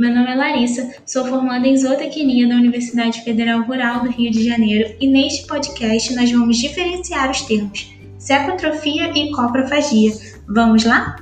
Meu 0.00 0.14
nome 0.14 0.32
é 0.32 0.34
Larissa, 0.34 0.94
sou 1.04 1.26
formanda 1.26 1.68
em 1.68 1.76
zootecnia 1.76 2.48
da 2.48 2.54
Universidade 2.54 3.22
Federal 3.22 3.60
Rural 3.64 4.02
do 4.02 4.10
Rio 4.10 4.30
de 4.30 4.42
Janeiro 4.42 4.96
e 4.98 5.06
neste 5.06 5.46
podcast 5.46 6.14
nós 6.14 6.32
vamos 6.32 6.56
diferenciar 6.56 7.30
os 7.30 7.42
termos 7.42 7.94
secotrofia 8.18 9.12
e 9.14 9.30
coprofagia. 9.30 10.14
Vamos 10.48 10.86
lá? 10.86 11.16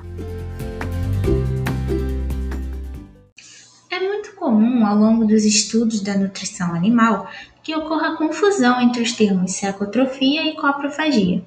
É 3.90 3.98
muito 3.98 4.36
comum 4.36 4.86
ao 4.86 4.96
longo 4.96 5.24
dos 5.24 5.44
estudos 5.44 6.00
da 6.00 6.16
nutrição 6.16 6.72
animal 6.72 7.28
que 7.64 7.74
ocorra 7.74 8.16
confusão 8.16 8.80
entre 8.80 9.02
os 9.02 9.10
termos 9.10 9.54
secotrofia 9.54 10.46
e 10.46 10.54
coprofagia. 10.54 11.42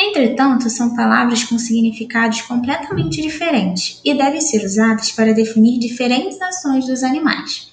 Entretanto, 0.00 0.70
são 0.70 0.94
palavras 0.94 1.42
com 1.42 1.58
significados 1.58 2.42
completamente 2.42 3.20
diferentes 3.20 4.00
e 4.04 4.14
devem 4.14 4.40
ser 4.40 4.64
usadas 4.64 5.10
para 5.10 5.34
definir 5.34 5.80
diferentes 5.80 6.40
ações 6.40 6.86
dos 6.86 7.02
animais. 7.02 7.72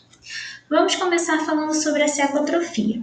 Vamos 0.67 0.95
começar 0.95 1.45
falando 1.45 1.75
sobre 1.75 2.01
a 2.01 2.07
secotrofia. 2.07 2.99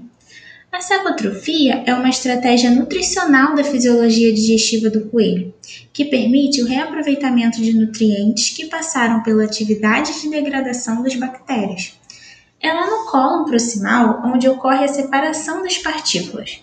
A 0.72 0.80
secotrofia 0.80 1.84
é 1.86 1.94
uma 1.94 2.08
estratégia 2.08 2.70
nutricional 2.70 3.54
da 3.54 3.62
fisiologia 3.62 4.32
digestiva 4.32 4.90
do 4.90 5.08
coelho, 5.08 5.54
que 5.92 6.06
permite 6.06 6.60
o 6.60 6.66
reaproveitamento 6.66 7.60
de 7.60 7.74
nutrientes 7.74 8.50
que 8.50 8.66
passaram 8.66 9.22
pela 9.22 9.44
atividade 9.44 10.20
de 10.20 10.30
degradação 10.30 11.00
das 11.00 11.14
bactérias. 11.14 11.96
Ela 12.60 12.86
é 12.86 12.90
no 12.90 13.04
colo 13.08 13.44
proximal, 13.44 14.22
onde 14.24 14.48
ocorre 14.48 14.84
a 14.84 14.88
separação 14.88 15.62
das 15.62 15.78
partículas. 15.78 16.60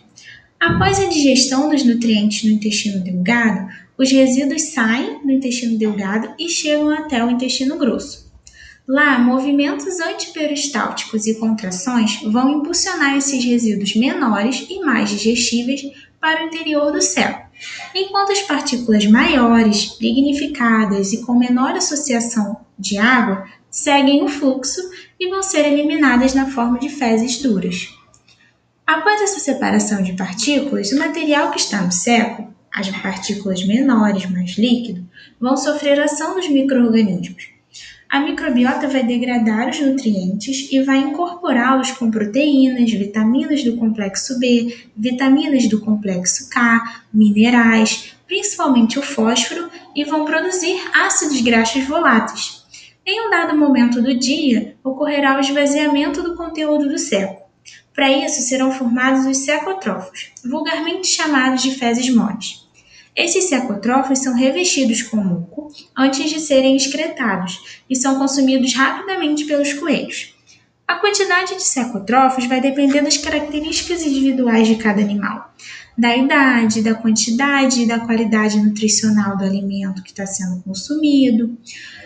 Após 0.60 1.00
a 1.00 1.06
digestão 1.06 1.70
dos 1.70 1.86
nutrientes 1.86 2.44
no 2.44 2.52
intestino 2.52 3.02
delgado, 3.02 3.70
os 3.98 4.12
resíduos 4.12 4.74
saem 4.74 5.26
do 5.26 5.32
intestino 5.32 5.78
delgado 5.78 6.34
e 6.38 6.50
chegam 6.50 6.90
até 6.90 7.24
o 7.24 7.30
intestino 7.30 7.78
grosso. 7.78 8.30
Lá, 8.86 9.20
movimentos 9.20 10.00
antiperistálticos 10.02 11.28
e 11.28 11.36
contrações 11.36 12.20
vão 12.24 12.60
impulsionar 12.60 13.16
esses 13.16 13.44
resíduos 13.46 13.96
menores 13.96 14.66
e 14.70 14.80
mais 14.80 15.10
digestíveis 15.10 15.82
para 16.20 16.44
o 16.44 16.48
interior 16.48 16.92
do 16.92 17.02
céu, 17.02 17.40
enquanto 17.96 18.34
as 18.34 18.42
partículas 18.42 19.06
maiores, 19.06 19.98
lignificadas 20.02 21.14
e 21.14 21.22
com 21.22 21.40
menor 21.40 21.72
associação 21.72 22.58
de 22.78 22.98
água 22.98 23.46
seguem 23.70 24.24
o 24.24 24.28
fluxo 24.28 24.82
e 25.18 25.30
vão 25.30 25.42
ser 25.42 25.66
eliminadas 25.66 26.34
na 26.34 26.48
forma 26.48 26.80
de 26.80 26.90
fezes 26.90 27.42
duras. 27.42 27.99
Após 28.90 29.22
essa 29.22 29.40
separação 29.40 30.02
de 30.02 30.14
partículas, 30.14 30.92
o 30.92 30.98
material 30.98 31.52
que 31.52 31.60
está 31.60 31.80
no 31.80 31.92
seco, 31.92 32.52
as 32.74 32.90
partículas 32.90 33.64
menores, 33.64 34.28
mais 34.32 34.58
líquido, 34.58 35.08
vão 35.40 35.56
sofrer 35.56 36.00
ação 36.00 36.34
dos 36.34 36.50
micro-organismos. 36.50 37.50
A 38.10 38.20
microbiota 38.20 38.88
vai 38.88 39.04
degradar 39.04 39.70
os 39.70 39.80
nutrientes 39.80 40.72
e 40.72 40.82
vai 40.82 40.98
incorporá-los 40.98 41.92
com 41.92 42.10
proteínas, 42.10 42.92
vitaminas 42.92 43.64
do 43.64 43.78
complexo 43.78 44.40
B, 44.40 44.76
vitaminas 44.98 45.70
do 45.70 45.82
complexo 45.82 46.50
K, 46.50 47.04
minerais, 47.14 48.16
principalmente 48.26 48.98
o 48.98 49.04
fósforo, 49.04 49.70
e 49.96 50.04
vão 50.04 50.26
produzir 50.26 50.76
ácidos 50.96 51.42
graxos 51.42 51.86
voláteis. 51.86 52.64
Em 53.06 53.28
um 53.28 53.30
dado 53.30 53.56
momento 53.56 54.02
do 54.02 54.18
dia, 54.18 54.76
ocorrerá 54.84 55.38
o 55.38 55.42
esvaziamento 55.42 56.24
do 56.24 56.36
conteúdo 56.36 56.90
do 56.90 56.98
seco. 56.98 57.49
Para 57.94 58.12
isso 58.12 58.42
serão 58.42 58.72
formados 58.72 59.26
os 59.26 59.38
secotrófos, 59.38 60.32
vulgarmente 60.44 61.08
chamados 61.08 61.62
de 61.62 61.76
fezes 61.76 62.14
moles. 62.14 62.68
Esses 63.16 63.46
secotrófos 63.50 64.20
são 64.20 64.34
revestidos 64.34 65.02
com 65.02 65.18
muco 65.18 65.72
antes 65.98 66.30
de 66.30 66.40
serem 66.40 66.78
excretados 66.78 67.82
e 67.90 67.96
são 67.96 68.18
consumidos 68.18 68.74
rapidamente 68.74 69.46
pelos 69.46 69.74
coelhos. 69.74 70.36
A 70.88 70.96
quantidade 70.96 71.56
de 71.56 71.64
secotrófos 71.64 72.46
vai 72.46 72.62
depender 72.62 73.02
das 73.02 73.18
características 73.18 74.02
individuais 74.02 74.68
de 74.68 74.76
cada 74.78 75.02
animal, 75.02 75.54
da 76.00 76.16
idade, 76.16 76.82
da 76.82 76.96
quantidade 76.96 77.84
e 77.84 77.86
da 77.86 78.00
qualidade 78.00 78.58
nutricional 78.58 79.36
do 79.36 79.44
alimento 79.44 80.02
que 80.02 80.12
está 80.12 80.26
sendo 80.26 80.64
consumido, 80.64 81.58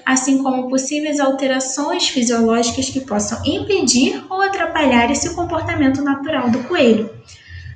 assim 0.04 0.42
como 0.42 0.68
possíveis 0.68 1.20
alterações 1.20 2.10
fisiológicas 2.10 2.90
que 2.90 3.02
possam 3.02 3.40
impedir 3.46 4.26
ou 4.32 4.42
atrapalhar 4.42 5.12
esse 5.12 5.36
comportamento 5.36 6.02
natural 6.02 6.50
do 6.50 6.64
coelho. 6.64 7.08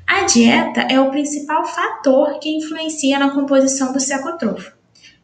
A 0.08 0.24
dieta 0.24 0.82
é 0.90 1.00
o 1.00 1.12
principal 1.12 1.64
fator 1.68 2.40
que 2.40 2.50
influencia 2.50 3.20
na 3.20 3.30
composição 3.30 3.94
do 3.94 4.00
secotrofo 4.00 4.72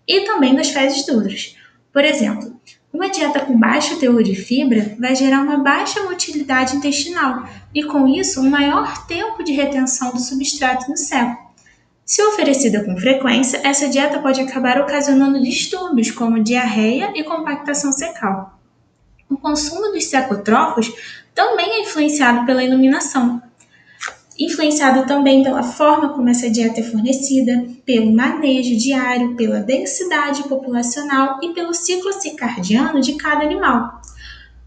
e 0.08 0.22
também 0.26 0.54
das 0.54 0.70
fezes 0.70 1.08
duras. 1.08 1.56
Por 1.92 2.06
exemplo, 2.06 2.53
uma 2.94 3.10
dieta 3.10 3.40
com 3.40 3.58
baixo 3.58 4.00
teor 4.00 4.22
de 4.22 4.36
fibra 4.36 4.96
vai 5.00 5.16
gerar 5.16 5.42
uma 5.42 5.58
baixa 5.58 6.04
motilidade 6.04 6.76
intestinal 6.76 7.44
e, 7.74 7.84
com 7.84 8.08
isso, 8.08 8.40
um 8.40 8.50
maior 8.50 9.08
tempo 9.08 9.44
de 9.44 9.52
retenção 9.52 10.12
do 10.12 10.20
substrato 10.20 10.88
no 10.92 10.96
seco. 10.96 11.52
Se 12.06 12.22
oferecida 12.22 12.84
com 12.84 12.96
frequência, 12.96 13.62
essa 13.64 13.90
dieta 13.90 14.20
pode 14.20 14.40
acabar 14.40 14.80
ocasionando 14.80 15.42
distúrbios 15.42 16.12
como 16.12 16.44
diarreia 16.44 17.12
e 17.16 17.24
compactação 17.24 17.92
secal. 17.92 18.60
O 19.28 19.38
consumo 19.38 19.92
dos 19.92 20.06
secotrófos 20.06 20.94
também 21.34 21.72
é 21.72 21.82
influenciado 21.82 22.46
pela 22.46 22.64
iluminação, 22.64 23.42
influenciado 24.38 25.06
também 25.06 25.44
pela 25.44 25.64
forma 25.64 26.10
como 26.10 26.30
essa 26.30 26.50
dieta 26.50 26.80
é 26.80 26.84
fornecida, 26.84 27.66
pelo 27.86 28.14
manejo 28.14 28.76
diário, 28.78 29.36
pela 29.36 29.60
densidade 29.60 30.44
populacional 30.44 31.40
e 31.42 31.50
pelo 31.50 31.74
ciclo 31.74 32.12
circadiano 32.14 33.00
de 33.00 33.14
cada 33.14 33.44
animal. 33.44 34.02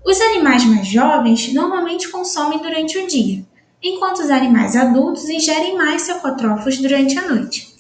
Os 0.04 0.21
animais 0.21 0.65
mais 0.65 0.87
jovens 0.87 1.53
normalmente 1.53 2.09
consomem 2.09 2.59
durante 2.60 2.97
o 2.97 3.06
dia, 3.06 3.44
enquanto 3.82 4.21
os 4.21 4.31
animais 4.31 4.77
adultos 4.77 5.28
ingerem 5.28 5.77
mais 5.77 6.03
secotrófos 6.03 6.78
durante 6.78 7.19
a 7.19 7.28
noite. 7.28 7.75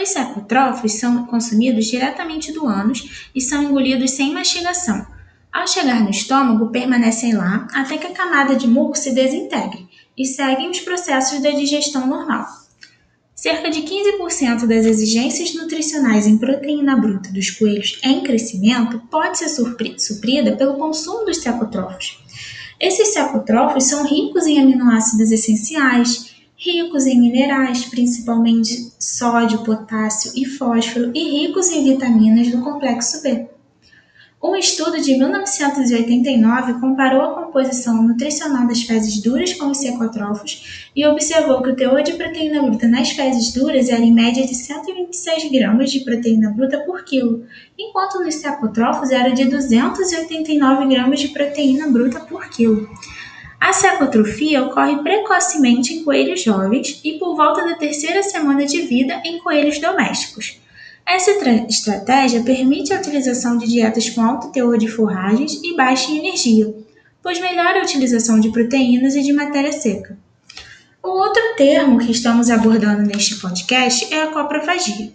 Os 0.00 0.08
secotrófos 0.08 0.92
são 0.94 1.26
consumidos 1.26 1.86
diretamente 1.86 2.52
do 2.52 2.66
ânus 2.66 3.28
e 3.34 3.40
são 3.40 3.62
engolidos 3.62 4.12
sem 4.12 4.32
mastigação. 4.32 5.06
Ao 5.52 5.68
chegar 5.68 6.00
no 6.00 6.10
estômago, 6.10 6.70
permanecem 6.70 7.32
lá 7.34 7.68
até 7.72 7.96
que 7.96 8.06
a 8.06 8.12
camada 8.12 8.56
de 8.56 8.66
muco 8.66 8.98
se 8.98 9.14
desintegre 9.14 9.88
e 10.16 10.24
seguem 10.24 10.70
os 10.70 10.80
processos 10.80 11.40
da 11.42 11.50
digestão 11.50 12.06
normal. 12.06 12.46
Cerca 13.34 13.68
de 13.68 13.82
15% 13.82 14.66
das 14.66 14.86
exigências 14.86 15.54
nutricionais 15.54 16.26
em 16.26 16.38
proteína 16.38 16.96
bruta 16.96 17.30
dos 17.30 17.50
coelhos 17.50 18.00
em 18.02 18.22
crescimento 18.22 19.02
pode 19.10 19.38
ser 19.38 19.48
suprida 19.48 20.56
pelo 20.56 20.78
consumo 20.78 21.26
dos 21.26 21.38
secotrófos. 21.38 22.24
Esses 22.80 23.08
secotrófos 23.08 23.84
são 23.84 24.06
ricos 24.06 24.46
em 24.46 24.60
aminoácidos 24.60 25.30
essenciais, 25.30 26.34
ricos 26.56 27.06
em 27.06 27.20
minerais, 27.20 27.84
principalmente 27.84 28.92
sódio, 28.98 29.62
potássio 29.64 30.32
e 30.34 30.44
fósforo, 30.44 31.10
e 31.14 31.46
ricos 31.46 31.68
em 31.68 31.84
vitaminas 31.84 32.50
do 32.50 32.62
complexo 32.62 33.22
B. 33.22 33.48
Um 34.44 34.54
estudo 34.56 35.00
de 35.00 35.16
1989 35.16 36.74
comparou 36.74 37.22
a 37.22 37.34
composição 37.34 38.02
nutricional 38.02 38.66
das 38.66 38.82
fezes 38.82 39.22
duras 39.22 39.54
com 39.54 39.70
os 39.70 39.78
secotrófos 39.78 40.90
e 40.94 41.06
observou 41.06 41.62
que 41.62 41.70
o 41.70 41.74
teor 41.74 42.02
de 42.02 42.12
proteína 42.12 42.60
bruta 42.60 42.86
nas 42.86 43.08
fezes 43.12 43.54
duras 43.54 43.88
era 43.88 44.02
em 44.02 44.12
média 44.12 44.46
de 44.46 44.54
126 44.54 45.50
gramas 45.50 45.90
de 45.90 46.00
proteína 46.00 46.50
bruta 46.50 46.78
por 46.80 47.04
quilo, 47.04 47.46
enquanto 47.78 48.22
nos 48.22 48.34
secotrófos 48.34 49.10
era 49.10 49.30
de 49.30 49.46
289 49.46 50.88
gramas 50.88 51.20
de 51.20 51.28
proteína 51.28 51.88
bruta 51.88 52.20
por 52.20 52.46
quilo. 52.50 52.86
A 53.58 53.72
secotrofia 53.72 54.62
ocorre 54.62 55.02
precocemente 55.02 55.94
em 55.94 56.04
coelhos 56.04 56.42
jovens 56.42 57.00
e 57.02 57.14
por 57.14 57.34
volta 57.34 57.64
da 57.64 57.76
terceira 57.76 58.22
semana 58.22 58.66
de 58.66 58.82
vida 58.82 59.22
em 59.24 59.38
coelhos 59.38 59.78
domésticos. 59.78 60.62
Essa 61.06 61.32
estratégia 61.68 62.42
permite 62.42 62.92
a 62.92 62.98
utilização 62.98 63.58
de 63.58 63.66
dietas 63.66 64.08
com 64.10 64.22
alto 64.22 64.50
teor 64.50 64.78
de 64.78 64.88
forragens 64.88 65.60
e 65.62 65.76
baixa 65.76 66.10
em 66.10 66.18
energia, 66.18 66.74
pois 67.22 67.40
melhora 67.40 67.80
a 67.80 67.82
utilização 67.82 68.40
de 68.40 68.50
proteínas 68.50 69.14
e 69.14 69.22
de 69.22 69.32
matéria 69.32 69.72
seca. 69.72 70.18
O 71.02 71.08
outro 71.08 71.42
termo 71.56 71.98
que 71.98 72.10
estamos 72.10 72.48
abordando 72.48 73.02
neste 73.02 73.36
podcast 73.36 74.12
é 74.12 74.22
a 74.22 74.28
coprofagia. 74.28 75.12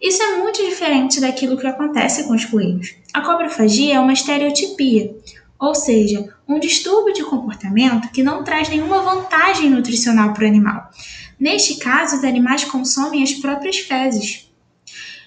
Isso 0.00 0.20
é 0.20 0.36
muito 0.38 0.60
diferente 0.64 1.20
daquilo 1.20 1.56
que 1.56 1.66
acontece 1.66 2.24
com 2.24 2.34
os 2.34 2.44
coelhos. 2.44 2.96
A 3.14 3.20
coprofagia 3.20 3.94
é 3.94 4.00
uma 4.00 4.12
estereotipia, 4.12 5.14
ou 5.60 5.76
seja, 5.76 6.28
um 6.48 6.58
distúrbio 6.58 7.14
de 7.14 7.22
comportamento 7.22 8.10
que 8.10 8.24
não 8.24 8.42
traz 8.42 8.68
nenhuma 8.68 9.00
vantagem 9.00 9.70
nutricional 9.70 10.32
para 10.34 10.42
o 10.42 10.48
animal. 10.48 10.90
Neste 11.38 11.76
caso, 11.76 12.16
os 12.16 12.24
animais 12.24 12.64
consomem 12.64 13.22
as 13.22 13.32
próprias 13.32 13.78
fezes, 13.78 14.51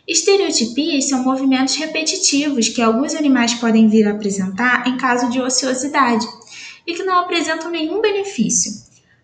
Estereotipias 0.08 1.10
são 1.10 1.24
movimentos 1.24 1.76
repetitivos 1.76 2.70
que 2.70 2.82
alguns 2.82 3.16
animais 3.16 3.56
podem 3.56 3.88
vir 3.88 4.08
a 4.08 4.12
apresentar 4.12 4.88
em 4.88 4.98
caso 4.98 5.30
de 5.32 5.42
ociosidade 5.42 6.28
e 6.86 6.94
que 6.94 7.04
não 7.04 7.20
apresentam 7.20 7.72
nenhum 7.72 8.02
benefício. 8.02 8.72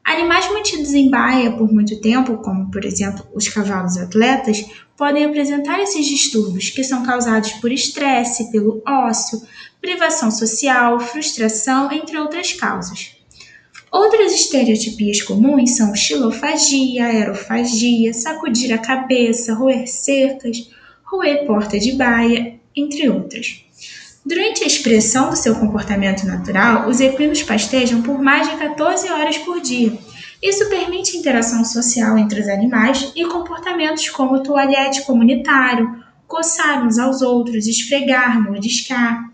Animais 0.04 0.52
mantidos 0.52 0.96
em 0.96 1.12
baia 1.12 1.52
por 1.52 1.72
muito 1.72 2.02
tempo, 2.02 2.38
como 2.38 2.72
por 2.72 2.84
exemplo 2.84 3.24
os 3.36 3.48
cavalos 3.48 3.96
atletas, 3.98 4.66
podem 4.98 5.26
apresentar 5.26 5.80
esses 5.80 6.06
distúrbios 6.08 6.72
que 6.72 6.84
são 6.84 7.04
causados 7.06 7.52
por 7.54 7.72
estresse, 7.72 8.52
pelo 8.52 8.82
ócio, 8.88 9.40
privação 9.80 10.32
social, 10.32 11.00
frustração, 11.00 11.92
entre 11.92 12.18
outras 12.18 12.54
causas. 12.54 13.21
Outras 13.92 14.32
estereotipias 14.32 15.22
comuns 15.22 15.76
são 15.76 15.94
xilofagia, 15.94 17.08
aerofagia, 17.08 18.14
sacudir 18.14 18.74
a 18.74 18.78
cabeça, 18.78 19.54
roer 19.54 19.86
cercas, 19.86 20.70
roer 21.04 21.46
porta 21.46 21.78
de 21.78 21.92
baia, 21.92 22.58
entre 22.74 23.10
outras. 23.10 23.66
Durante 24.26 24.64
a 24.64 24.68
expressão 24.68 25.30
do 25.30 25.36
seu 25.36 25.56
comportamento 25.56 26.26
natural, 26.26 26.88
os 26.88 27.02
equinos 27.02 27.44
pastejam 27.44 28.02
por 28.02 28.22
mais 28.22 28.50
de 28.50 28.56
14 28.56 29.10
horas 29.10 29.38
por 29.40 29.60
dia. 29.60 29.92
Isso 30.42 30.70
permite 30.70 31.18
interação 31.18 31.66
social 31.66 32.18
entre 32.18 32.40
os 32.40 32.48
animais 32.48 33.12
e 33.14 33.26
comportamentos 33.26 34.08
como 34.10 34.42
toalhete 34.42 35.02
comunitário, 35.02 36.02
coçar 36.28 36.86
uns 36.88 36.98
aos 36.98 37.22
outros, 37.22 37.68
esfregar, 37.68 38.42
mordiscar. 38.42 39.31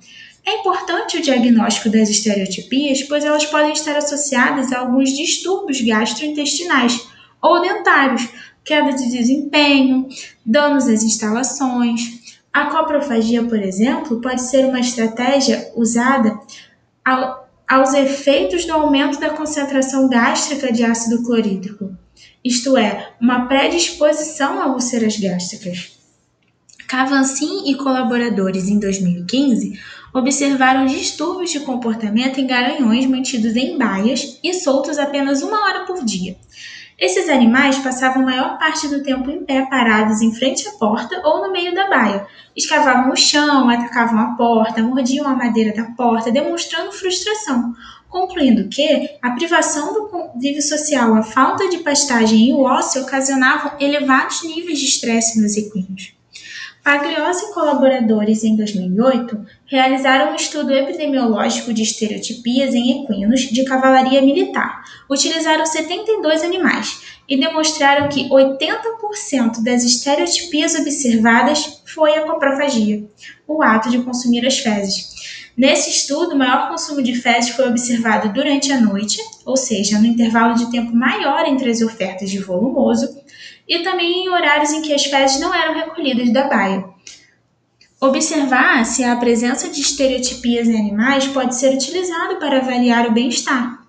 É 0.48 0.62
importante 0.62 1.18
o 1.18 1.22
diagnóstico 1.22 1.90
das 1.90 2.10
estereotipias, 2.10 3.04
pois 3.04 3.26
elas 3.26 3.46
podem 3.46 3.74
estar 3.74 3.98
associadas 3.98 4.72
a 4.72 4.80
alguns 4.80 5.10
distúrbios 5.10 5.82
gastrointestinais 5.82 7.06
ou 7.42 7.60
dentários, 7.60 8.30
queda 8.64 8.94
de 8.94 9.12
desempenho, 9.12 10.08
danos 10.46 10.88
às 10.88 11.04
instalações, 11.04 12.40
a 12.54 12.68
coprofagia, 12.68 13.44
por 13.44 13.60
exemplo, 13.60 14.22
pode 14.22 14.42
ser 14.42 14.64
uma 14.64 14.80
estratégia 14.80 15.70
usada 15.76 16.40
ao, 17.04 17.50
aos 17.68 17.94
efeitos 17.94 18.64
do 18.64 18.72
aumento 18.72 19.20
da 19.20 19.32
concentração 19.32 20.08
gástrica 20.08 20.72
de 20.72 20.82
ácido 20.82 21.24
clorídrico, 21.24 21.94
isto 22.42 22.78
é, 22.78 23.12
uma 23.20 23.48
predisposição 23.48 24.62
a 24.62 24.68
úlceras 24.68 25.20
gástricas. 25.20 25.98
Cavancin 26.88 27.70
e 27.70 27.76
colaboradores, 27.76 28.70
em 28.70 28.80
2015, 28.80 29.78
observaram 30.14 30.86
distúrbios 30.86 31.52
de 31.52 31.60
comportamento 31.62 32.40
em 32.40 32.48
garanhões 32.48 33.06
mantidos 33.06 33.56
em 33.56 33.78
baias 33.78 34.40
e 34.44 34.54
soltos 34.54 34.98
apenas 34.98 35.42
uma 35.42 35.62
hora 35.64 35.86
por 35.86 36.04
dia. 36.04 36.38
Esses 37.00 37.30
animais 37.30 37.78
passavam 37.78 38.24
a 38.24 38.26
maior 38.26 38.58
parte 38.58 38.88
do 38.88 39.04
tempo 39.04 39.30
em 39.30 39.46
pé, 39.46 39.68
parados 39.70 40.20
em 40.20 40.34
frente 40.34 40.68
à 40.68 40.72
porta 40.72 41.22
ou 41.24 41.46
no 41.46 41.52
meio 41.52 41.76
da 41.76 41.88
baia. 41.88 42.26
Escavavam 42.56 43.12
o 43.12 43.16
chão, 43.16 43.70
atacavam 43.70 44.20
a 44.20 44.36
porta, 44.36 44.82
mordiam 44.82 45.28
a 45.28 45.36
madeira 45.36 45.76
da 45.76 45.92
porta, 45.92 46.32
demonstrando 46.32 46.92
frustração, 46.92 47.76
concluindo 48.10 48.68
que 48.68 49.12
a 49.22 49.30
privação 49.32 49.94
do 49.94 50.08
convívio 50.08 50.62
social, 50.64 51.14
a 51.14 51.22
falta 51.22 51.70
de 51.70 51.78
pastagem 51.80 52.50
e 52.50 52.54
o 52.54 52.62
ócio 52.62 53.04
ocasionavam 53.04 53.74
elevados 53.80 54.42
níveis 54.42 54.80
de 54.80 54.86
estresse 54.86 55.40
nos 55.40 55.56
equinos. 55.56 56.17
Pagliose 56.88 57.48
e 57.48 57.54
colaboradores, 57.54 58.46
em 58.46 58.56
2008, 58.56 59.38
realizaram 59.66 60.32
um 60.32 60.36
estudo 60.36 60.72
epidemiológico 60.72 61.74
de 61.74 61.84
estereotipias 61.84 62.74
em 62.74 63.04
equinos 63.04 63.42
de 63.42 63.66
cavalaria 63.66 64.22
militar. 64.22 64.86
Utilizaram 65.10 65.66
72 65.66 66.44
animais 66.44 67.02
e 67.28 67.38
demonstraram 67.38 68.08
que 68.08 68.30
80% 68.30 69.62
das 69.66 69.84
estereotipias 69.84 70.76
observadas 70.76 71.82
foi 71.86 72.18
a 72.18 72.22
coprofagia, 72.22 73.04
o 73.46 73.62
ato 73.62 73.90
de 73.90 74.00
consumir 74.00 74.48
as 74.48 74.58
fezes. 74.60 75.18
Nesse 75.58 75.90
estudo, 75.90 76.36
o 76.36 76.38
maior 76.38 76.70
consumo 76.70 77.04
de 77.04 77.16
fezes 77.16 77.50
foi 77.50 77.68
observado 77.68 78.32
durante 78.32 78.72
a 78.72 78.80
noite, 78.80 79.18
ou 79.46 79.58
seja, 79.58 80.00
no 80.00 80.06
intervalo 80.06 80.56
de 80.56 80.72
tempo 80.72 80.96
maior 80.96 81.50
entre 81.50 81.70
as 81.70 81.82
ofertas 81.82 82.30
de 82.30 82.40
volumoso, 82.40 83.17
e 83.68 83.80
também 83.80 84.26
em 84.26 84.30
horários 84.30 84.72
em 84.72 84.82
que 84.82 84.94
as 84.94 85.06
fezes 85.06 85.40
não 85.40 85.54
eram 85.54 85.76
recolhidas 85.76 86.32
da 86.32 86.48
baia. 86.48 86.86
Observar 88.00 88.86
se 88.86 89.04
a 89.04 89.16
presença 89.16 89.70
de 89.70 89.82
estereotipias 89.82 90.68
em 90.68 90.80
animais 90.80 91.28
pode 91.28 91.56
ser 91.56 91.74
utilizado 91.74 92.38
para 92.38 92.60
avaliar 92.60 93.08
o 93.08 93.12
bem-estar. 93.12 93.84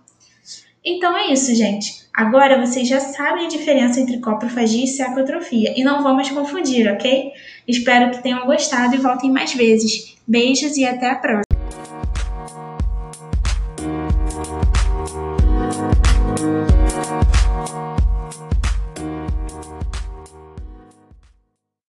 Então 0.84 1.16
é 1.16 1.30
isso, 1.32 1.54
gente. 1.54 2.08
Agora 2.14 2.58
vocês 2.66 2.88
já 2.88 2.98
sabem 2.98 3.44
a 3.44 3.48
diferença 3.48 4.00
entre 4.00 4.18
coprofagia 4.18 4.84
e 4.84 4.88
secotrofia 4.88 5.74
e 5.76 5.84
não 5.84 6.02
vamos 6.02 6.30
confundir, 6.30 6.90
ok? 6.90 7.30
Espero 7.66 8.10
que 8.10 8.22
tenham 8.22 8.46
gostado 8.46 8.94
e 8.94 8.98
voltem 8.98 9.30
mais 9.30 9.52
vezes. 9.52 10.16
Beijos 10.26 10.76
e 10.76 10.86
até 10.86 11.10
a 11.10 11.14
próxima! 11.16 11.47